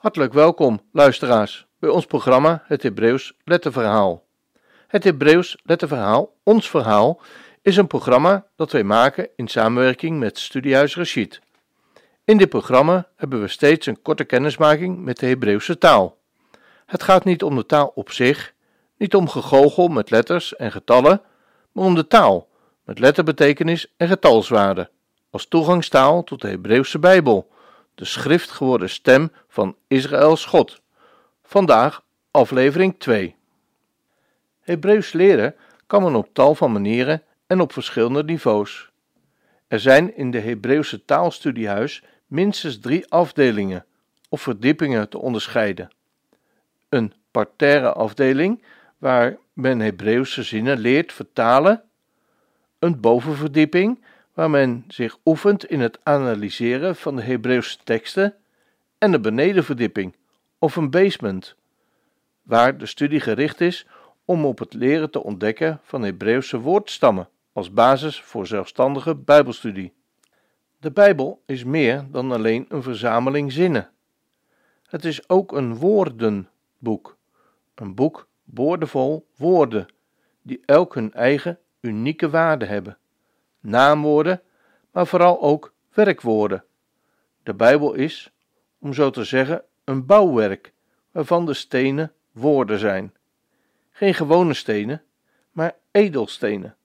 [0.00, 4.24] Hartelijk welkom, luisteraars, bij ons programma Het Hebreeuws Letterverhaal.
[4.86, 7.20] Het Hebreeuws Letterverhaal, ons verhaal,
[7.62, 11.40] is een programma dat wij maken in samenwerking met Studiehuis Rashid.
[12.24, 16.16] In dit programma hebben we steeds een korte kennismaking met de Hebreeuwse taal.
[16.86, 18.52] Het gaat niet om de taal op zich,
[18.96, 21.22] niet om gegoochel met letters en getallen,
[21.72, 22.48] maar om de taal,
[22.84, 24.90] met letterbetekenis en getalswaarde,
[25.30, 27.48] als toegangstaal tot de Hebreeuwse Bijbel
[28.00, 30.80] de schrift geworden stem van Israëls God.
[31.42, 33.36] Vandaag aflevering 2.
[34.60, 35.54] Hebreeuws leren
[35.86, 38.90] kan men op tal van manieren en op verschillende niveaus.
[39.68, 43.86] Er zijn in de Hebreeuwse taalstudiehuis minstens drie afdelingen
[44.28, 45.90] of verdiepingen te onderscheiden.
[46.88, 48.64] Een parterre afdeling
[48.98, 51.82] waar men Hebreeuwse zinnen leert vertalen,
[52.78, 58.34] een bovenverdieping waar men zich oefent in het analyseren van de Hebreeuwse teksten,
[58.98, 60.16] en de benedenverdieping,
[60.58, 61.56] of een basement,
[62.42, 63.86] waar de studie gericht is
[64.24, 69.92] om op het leren te ontdekken van Hebreeuwse woordstammen als basis voor zelfstandige Bijbelstudie.
[70.78, 73.90] De Bijbel is meer dan alleen een verzameling zinnen.
[74.86, 77.16] Het is ook een woordenboek,
[77.74, 79.86] een boek boordevol woorden,
[80.42, 82.98] die elk hun eigen unieke waarde hebben
[83.60, 84.42] naamwoorden,
[84.90, 86.64] maar vooral ook werkwoorden.
[87.42, 88.32] De Bijbel is,
[88.78, 90.72] om zo te zeggen, een bouwwerk
[91.10, 93.14] waarvan de stenen woorden zijn.
[93.90, 95.02] Geen gewone stenen,
[95.52, 96.76] maar edelstenen.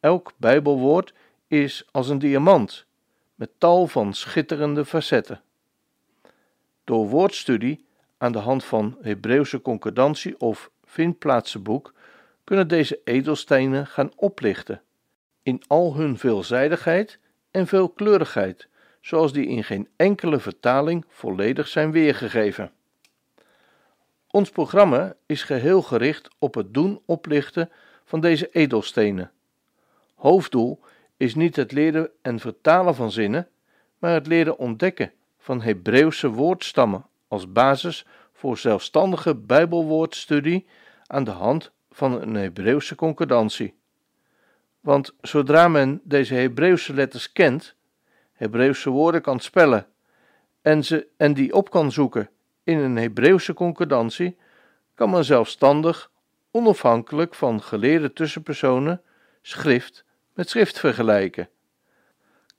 [0.00, 1.14] Elk Bijbelwoord
[1.46, 2.86] is als een diamant
[3.34, 5.42] met tal van schitterende facetten.
[6.84, 7.86] Door woordstudie
[8.18, 11.94] aan de hand van Hebreeuwse concordantie of vindplaatsenboek
[12.44, 14.82] kunnen deze edelstenen gaan oplichten
[15.44, 17.18] in al hun veelzijdigheid
[17.50, 18.68] en veelkleurigheid,
[19.00, 22.72] zoals die in geen enkele vertaling volledig zijn weergegeven.
[24.30, 27.70] Ons programma is geheel gericht op het doen oplichten
[28.04, 29.30] van deze edelstenen.
[30.14, 30.80] Hoofddoel
[31.16, 33.48] is niet het leren en vertalen van zinnen,
[33.98, 40.66] maar het leren ontdekken van Hebreeuwse woordstammen als basis voor zelfstandige Bijbelwoordstudie
[41.06, 43.74] aan de hand van een Hebreeuwse concordantie.
[44.84, 47.74] Want zodra men deze Hebreeuwse letters kent,
[48.32, 49.86] Hebreeuwse woorden kan spellen
[50.62, 52.30] en, ze, en die op kan zoeken
[52.64, 54.36] in een Hebreeuwse concordantie,
[54.94, 56.10] kan men zelfstandig,
[56.50, 59.02] onafhankelijk van geleerde tussenpersonen,
[59.42, 61.48] schrift met schrift vergelijken.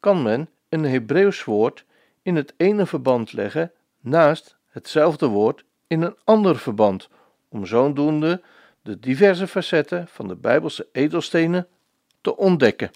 [0.00, 1.84] Kan men een Hebreeuws woord
[2.22, 7.08] in het ene verband leggen naast hetzelfde woord in een ander verband,
[7.48, 8.42] om zodoende
[8.82, 11.66] de diverse facetten van de Bijbelse edelstenen
[12.22, 12.90] te ontdekken.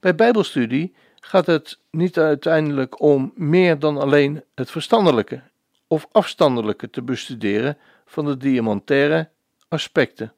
[0.00, 5.42] Bij Bijbelstudie gaat het niet uiteindelijk om meer dan alleen het verstandelijke
[5.86, 9.28] of afstandelijke te bestuderen van de diamantaire
[9.68, 10.32] aspecten.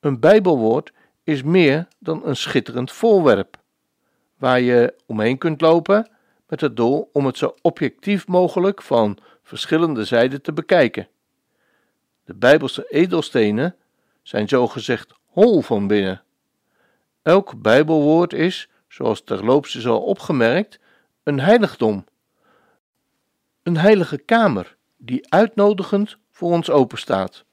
[0.00, 0.92] Een Bijbelwoord
[1.24, 3.56] is meer dan een schitterend voorwerp,
[4.36, 6.10] waar je omheen kunt lopen
[6.46, 11.08] met het doel om het zo objectief mogelijk van verschillende zijden te bekijken.
[12.24, 13.76] De Bijbelse edelstenen
[14.22, 16.22] zijn zogezegd hol van binnen.
[17.28, 20.78] Elk Bijbelwoord is, zoals terloops is al opgemerkt,
[21.22, 22.04] een heiligdom.
[23.62, 27.44] Een heilige kamer die uitnodigend voor ons openstaat.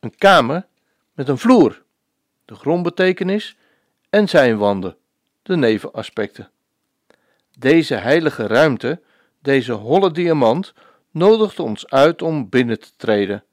[0.00, 0.66] Een kamer
[1.12, 1.82] met een vloer,
[2.44, 3.56] de grondbetekenis,
[4.10, 4.96] en zijn wanden,
[5.42, 6.50] de nevenaspecten.
[7.58, 9.00] Deze heilige ruimte,
[9.42, 10.72] deze holle diamant,
[11.10, 13.44] nodigt ons uit om binnen te treden,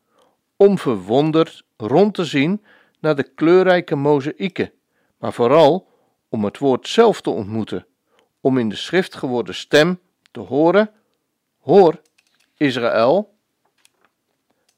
[0.56, 2.64] om verwonderd rond te zien
[3.00, 4.72] naar de kleurrijke mozaïeken
[5.22, 5.88] maar vooral
[6.30, 7.86] om het woord zelf te ontmoeten,
[8.40, 10.00] om in de schrift geworden stem
[10.32, 10.92] te horen:
[11.59, 12.02] Hoor,
[12.58, 13.34] Israël.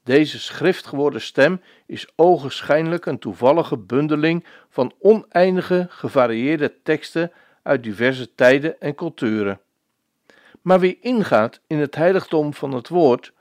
[0.04, 7.32] Deze schrift geworden stem is ogenschijnlijk een toevallige bundeling van oneindige gevarieerde teksten
[7.62, 9.62] uit diverse tijden en culturen.
[10.62, 13.34] Maar wie ingaat in het heiligdom van het woord,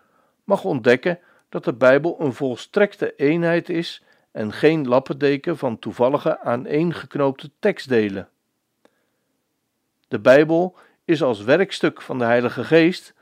[0.44, 1.18] mag ontdekken
[1.48, 4.02] dat de Bijbel een volstrekte eenheid is
[4.32, 8.28] en geen lappendeken van toevallige aaneengeknoopte tekstdelen.
[10.08, 13.14] De Bijbel is als werkstuk van de Heilige Geest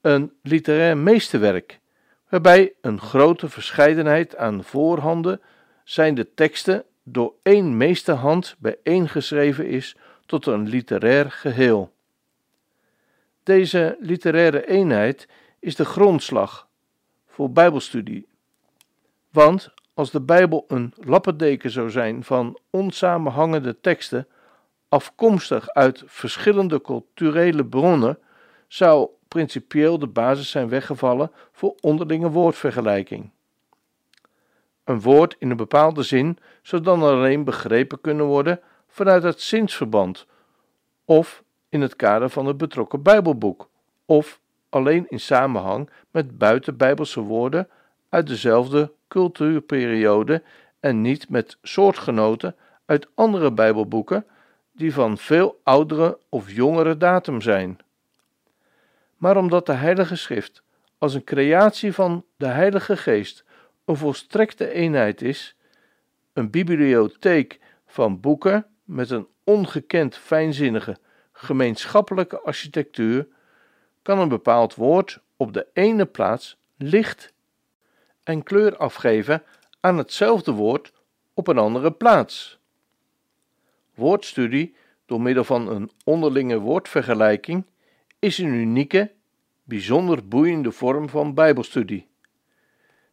[0.00, 1.80] een literair meesterwerk,
[2.28, 5.40] waarbij een grote verscheidenheid aan voorhanden
[5.84, 11.92] zijn de teksten door één meesterhand bijeengeschreven is tot een literair geheel.
[13.42, 16.68] Deze literaire eenheid is de grondslag
[17.26, 18.26] voor Bijbelstudie,
[19.30, 24.28] want als de Bijbel een lappendeken zou zijn van onsamenhangende teksten,
[24.88, 28.18] afkomstig uit verschillende culturele bronnen,
[28.68, 33.30] zou principieel de basis zijn weggevallen voor onderlinge woordvergelijking.
[34.84, 40.26] Een woord in een bepaalde zin zou dan alleen begrepen kunnen worden vanuit het zinsverband,
[41.04, 43.68] of in het kader van het betrokken Bijbelboek,
[44.04, 47.68] of alleen in samenhang met buitenbijbelse woorden
[48.08, 50.42] uit dezelfde cultuurperiode
[50.80, 54.26] en niet met soortgenoten uit andere Bijbelboeken
[54.72, 57.78] die van veel oudere of jongere datum zijn.
[59.16, 60.62] Maar omdat de Heilige Schrift
[60.98, 63.44] als een creatie van de Heilige Geest
[63.84, 65.56] een volstrekte eenheid is,
[66.32, 70.96] een bibliotheek van boeken met een ongekend fijnzinnige
[71.32, 73.26] gemeenschappelijke architectuur,
[74.02, 77.31] kan een bepaald woord op de ene plaats licht
[78.22, 79.42] en kleur afgeven
[79.80, 80.92] aan hetzelfde woord
[81.34, 82.58] op een andere plaats.
[83.94, 84.74] Woordstudie
[85.06, 87.64] door middel van een onderlinge woordvergelijking
[88.18, 89.12] is een unieke,
[89.64, 92.08] bijzonder boeiende vorm van Bijbelstudie.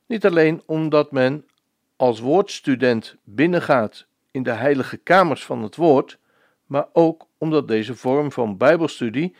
[0.06, 1.46] Niet alleen omdat men
[1.96, 6.20] als woordstudent binnengaat in de heilige kamers van het woord,
[6.66, 9.36] maar ook omdat deze vorm van Bijbelstudie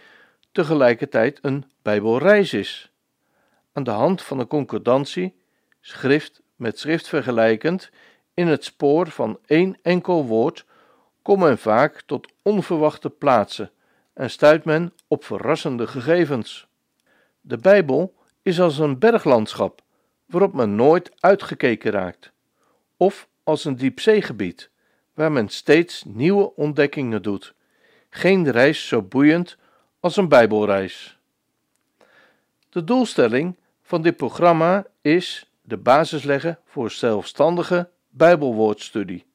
[0.52, 2.92] tegelijkertijd een Bijbelreis is.
[3.74, 5.39] Aan de hand van een concordantie,
[5.90, 7.90] schrift met schrift vergelijkend,
[8.34, 10.66] in het spoor van één enkel woord,
[11.22, 13.72] komt men vaak tot onverwachte plaatsen
[14.14, 16.68] en stuit men op verrassende gegevens.
[17.42, 19.82] De Bijbel is als een berglandschap
[20.26, 22.32] waarop men nooit uitgekeken raakt,
[22.98, 24.70] of als een diepzeegebied
[25.14, 27.54] waar men steeds nieuwe ontdekkingen doet.
[28.10, 29.58] Geen reis zo boeiend
[30.00, 31.18] als een Bijbelreis.
[32.70, 39.26] De doelstelling van dit programma is de basis leggen voor zelfstandige Bijbelwoordstudie.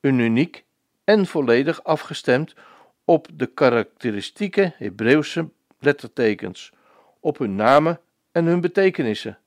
[0.00, 0.64] Een uniek
[1.04, 2.54] en volledig afgestemd
[3.04, 5.48] op de karakteristieke Hebreeuwse
[5.78, 6.72] lettertekens,
[7.20, 8.00] op hun namen
[8.32, 9.38] en hun betekenissen.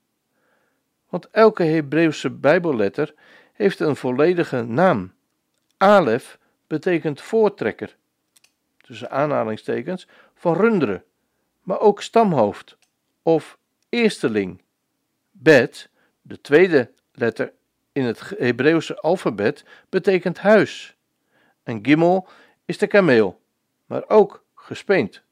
[1.08, 3.14] Want elke Hebreeuwse Bijbelletter
[3.52, 5.12] heeft een volledige naam.
[5.76, 7.96] Alef betekent voortrekker,
[8.80, 11.04] tussen aanhalingstekens, van runderen,
[11.62, 12.76] maar ook stamhoofd
[13.22, 13.58] of
[13.88, 14.62] eersteling.
[15.30, 15.88] Bet,
[16.28, 17.52] de tweede letter
[17.92, 20.96] in het Hebreeuwse alfabet, betekent huis.
[21.62, 22.28] En Gimel
[22.64, 23.40] is de kameel,
[23.86, 25.22] maar ook gespeend.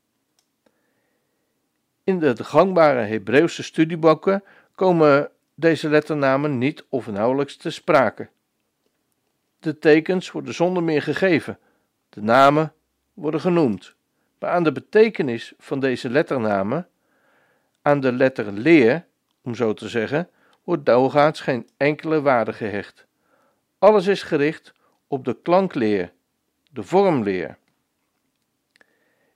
[2.05, 4.45] In de gangbare Hebreeuwse studieboeken
[4.75, 8.29] komen deze letternamen niet of nauwelijks te sprake.
[9.59, 11.59] De tekens worden zonder meer gegeven,
[12.09, 12.73] de namen
[13.13, 13.95] worden genoemd,
[14.39, 16.89] maar aan de betekenis van deze letternamen,
[17.83, 19.07] aan de letter leer,
[19.43, 20.29] om zo te zeggen,
[20.65, 23.07] wordt doorgaans geen enkele waarde gehecht.
[23.79, 24.73] Alles is gericht
[25.07, 26.13] op de klankleer,
[26.71, 27.59] de vormleer.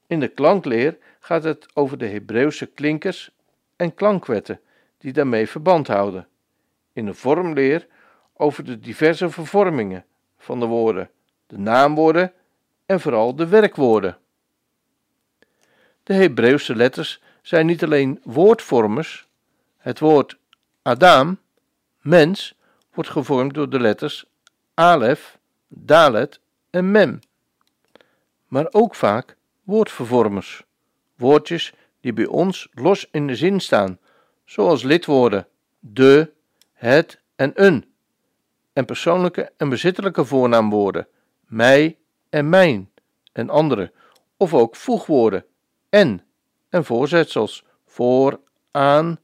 [0.06, 3.30] In de klankleer gaat het over de Hebreeuwse klinkers
[3.76, 4.60] en klankwetten
[4.98, 6.28] die daarmee verband houden.
[6.92, 7.86] In de vormleer
[8.34, 10.04] over de diverse vervormingen
[10.38, 11.10] van de woorden,
[11.46, 12.32] de naamwoorden
[12.86, 14.18] en vooral de werkwoorden.
[16.02, 19.28] De Hebreeuwse letters zijn niet alleen woordvormers.
[19.76, 20.38] Het woord
[20.88, 21.38] Adam,
[22.00, 22.54] mens,
[22.92, 24.24] wordt gevormd door de letters
[24.74, 26.40] Alef, Dalet
[26.70, 27.18] en Mem.
[28.46, 30.62] Maar ook vaak woordvervormers,
[31.14, 33.98] woordjes die bij ons los in de zin staan,
[34.44, 35.46] zoals lidwoorden
[35.78, 36.32] de,
[36.72, 37.92] het en een,
[38.72, 41.08] en persoonlijke en bezittelijke voornaamwoorden
[41.46, 41.98] mij
[42.28, 42.90] en mijn
[43.32, 43.92] en andere,
[44.36, 45.44] of ook voegwoorden
[45.88, 46.22] en
[46.68, 49.18] en voorzetsels voor, aan,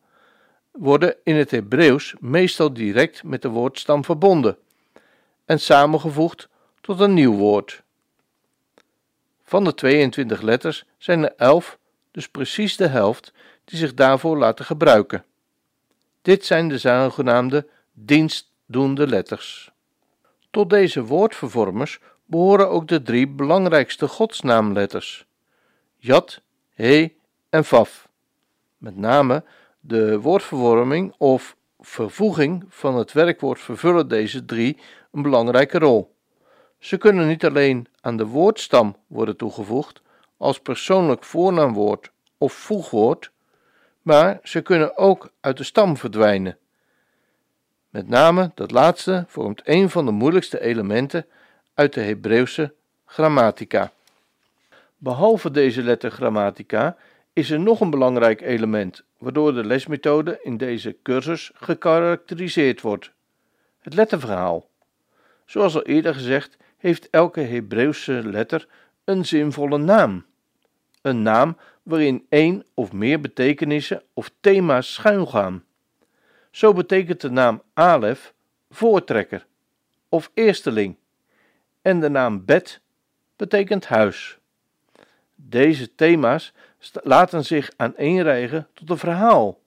[0.79, 4.59] worden in het Hebreeuws meestal direct met de woordstam verbonden
[5.45, 6.49] en samengevoegd
[6.81, 7.83] tot een nieuw woord.
[9.43, 11.79] Van de 22 letters zijn er 11,
[12.11, 13.33] dus precies de helft,
[13.65, 15.25] die zich daarvoor laten gebruiken.
[16.23, 19.71] Dit zijn de zogenaamde dienstdoende letters.
[20.51, 25.27] Tot deze woordvervormers behoren ook de drie belangrijkste godsnaamletters:
[25.97, 26.41] Jad,
[26.75, 27.13] He
[27.49, 28.09] en Vaf.
[28.77, 29.45] Met name
[29.87, 34.79] de woordvervorming of vervoeging van het werkwoord vervullen deze drie
[35.13, 36.15] een belangrijke rol.
[36.79, 40.03] Ze kunnen niet alleen aan de woordstam worden toegevoegd
[40.37, 43.31] als persoonlijk voornaamwoord of voegwoord,
[44.03, 46.59] maar ze kunnen ook uit de stam verdwijnen.
[47.91, 51.27] Met name dat laatste vormt een van de moeilijkste elementen
[51.75, 52.75] uit de Hebreeuwse
[53.07, 53.93] grammatica.
[54.97, 56.97] Behalve deze lettergrammatica
[57.33, 63.13] is er nog een belangrijk element waardoor de lesmethode in deze cursus gekarakteriseerd wordt:
[63.79, 64.71] het letterverhaal.
[65.45, 68.67] Zoals al eerder gezegd, heeft elke Hebreeuwse letter
[69.05, 70.25] een zinvolle naam.
[71.03, 75.65] Een naam waarin één of meer betekenissen of thema's schuilgaan.
[76.51, 78.35] Zo betekent de naam Alef
[78.71, 79.47] voortrekker
[80.09, 80.97] of eersteling
[81.83, 82.81] en de naam Bet
[83.37, 84.39] betekent huis.
[85.35, 86.53] Deze thema's
[86.93, 89.61] laten zich aaneenrijgen tot een verhaal,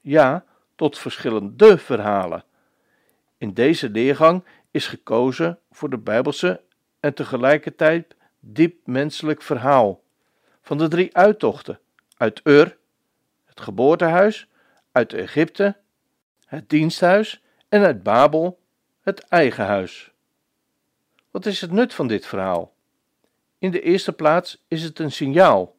[0.00, 0.44] ja,
[0.76, 2.44] tot verschillende verhalen.
[3.38, 6.60] In deze leergang is gekozen voor de Bijbelse
[7.00, 10.02] en tegelijkertijd diep menselijk verhaal
[10.62, 11.78] van de drie uittochten
[12.16, 12.76] uit Ur,
[13.44, 14.48] het geboortehuis,
[14.92, 15.76] uit Egypte,
[16.46, 18.60] het diensthuis en uit Babel,
[19.00, 20.12] het eigen huis.
[21.30, 22.74] Wat is het nut van dit verhaal?
[23.58, 25.76] In de eerste plaats is het een signaal.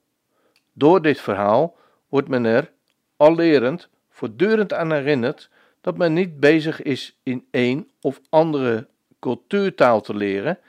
[0.73, 1.75] Door dit verhaal
[2.09, 2.71] wordt men er,
[3.17, 5.49] al lerend, voortdurend aan herinnerd
[5.81, 8.87] dat men niet bezig is in een of andere
[9.19, 10.59] cultuurtaal te leren,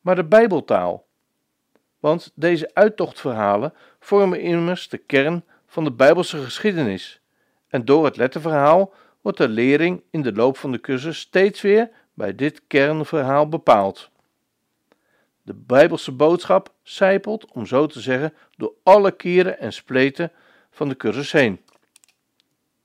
[0.00, 1.06] maar de Bijbeltaal.
[2.00, 7.20] Want deze uittochtverhalen vormen immers de kern van de Bijbelse geschiedenis.
[7.68, 11.90] En door het letterverhaal wordt de lering in de loop van de cursus steeds weer
[12.14, 14.10] bij dit kernverhaal bepaald.
[15.46, 20.32] De Bijbelse boodschap zijpelt, om zo te zeggen, door alle kieren en spleten
[20.70, 21.60] van de cursus heen.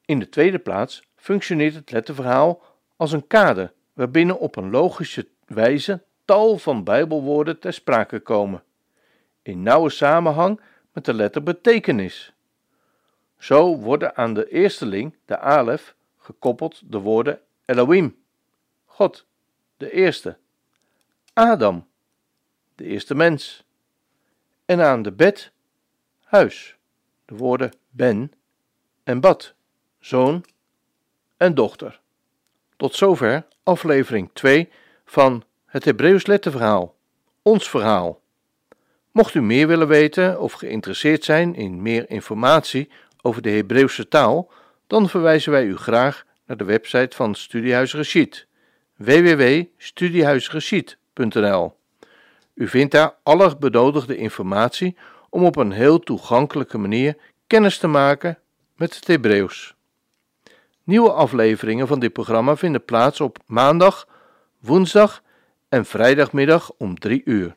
[0.05, 2.63] In de tweede plaats functioneert het letterverhaal
[2.95, 8.63] als een kader waarbinnen op een logische wijze tal van Bijbelwoorden ter sprake komen,
[9.41, 10.61] in nauwe samenhang
[10.93, 12.33] met de letter betekenis.
[13.37, 18.17] Zo worden aan de eersteling, de alef, gekoppeld de woorden Elohim,
[18.85, 19.25] God,
[19.77, 20.37] de eerste,
[21.33, 21.89] Adam,
[22.81, 23.63] de eerste mens,
[24.65, 25.51] en aan de bed,
[26.23, 26.75] huis,
[27.25, 28.31] de woorden ben
[29.03, 29.53] en bad,
[29.99, 30.45] zoon
[31.37, 31.99] en dochter.
[32.77, 34.69] Tot zover aflevering 2
[35.05, 36.95] van het Hebreeuws letterverhaal,
[37.41, 38.21] ons verhaal.
[39.11, 42.89] Mocht u meer willen weten of geïnteresseerd zijn in meer informatie
[43.21, 44.51] over de Hebreeuwse taal,
[44.87, 48.47] dan verwijzen wij u graag naar de website van Studiehuis Rashid,
[48.95, 51.79] www.studiehuisrashid.nl.
[52.61, 54.97] U vindt daar alle benodigde informatie
[55.29, 58.39] om op een heel toegankelijke manier kennis te maken
[58.75, 59.75] met het Hebreeuws.
[60.83, 64.07] Nieuwe afleveringen van dit programma vinden plaats op maandag,
[64.59, 65.23] woensdag
[65.69, 67.55] en vrijdagmiddag om 3 uur.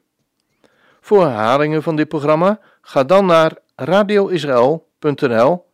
[1.00, 5.66] Voor herhalingen van dit programma ga dan naar radioisrael.nl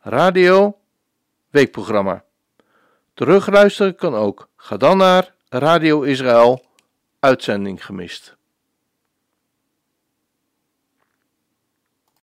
[0.00, 0.78] Radio
[1.48, 2.24] Weekprogramma.
[3.14, 4.48] Terugluisteren kan ook.
[4.56, 6.64] Ga dan naar Radio Israël
[7.20, 8.38] Uitzending gemist.